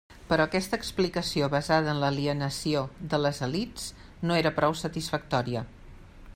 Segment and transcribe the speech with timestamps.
[0.29, 3.87] Però aquesta explicació basada en l'alienació de les elits
[4.31, 5.67] no era prou satisfactòria.